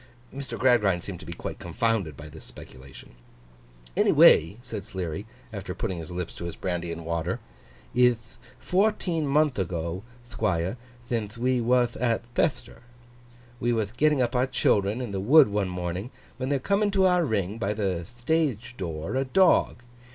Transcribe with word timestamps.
Mr. 0.33 0.57
Gradgrind 0.57 1.03
seemed 1.03 1.19
to 1.19 1.27
be 1.27 1.31
quite 1.33 1.59
confounded 1.59 2.17
by 2.17 2.27
this 2.27 2.43
speculation. 2.43 3.11
'Any 3.95 4.11
way,' 4.11 4.57
said 4.63 4.83
Sleary, 4.83 5.27
after 5.53 5.75
putting 5.75 5.99
his 5.99 6.09
lips 6.09 6.33
to 6.33 6.45
his 6.45 6.55
brandy 6.55 6.91
and 6.91 7.05
water, 7.05 7.39
'ith 7.93 8.35
fourteen 8.59 9.27
month 9.27 9.59
ago, 9.59 10.01
Thquire, 10.27 10.77
thinthe 11.07 11.37
we 11.37 11.61
wath 11.61 11.95
at 11.97 12.23
Chethter. 12.33 12.79
We 13.59 13.71
wath 13.73 13.95
getting 13.95 14.23
up 14.23 14.35
our 14.35 14.47
Children 14.47 15.01
in 15.01 15.11
the 15.11 15.19
Wood 15.19 15.49
one 15.49 15.69
morning, 15.69 16.09
when 16.37 16.49
there 16.49 16.57
cometh 16.57 16.85
into 16.87 17.05
our 17.05 17.23
Ring, 17.23 17.59
by 17.59 17.75
the 17.75 18.03
thtage 18.03 18.75
door, 18.77 19.15
a 19.15 19.23
dog. 19.25 19.83